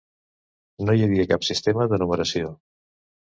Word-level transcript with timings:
No 0.87 0.95
hi 0.99 1.03
havia 1.07 1.27
cap 1.33 1.45
sistema 1.49 1.87
de 1.91 2.01
numeració. 2.05 2.49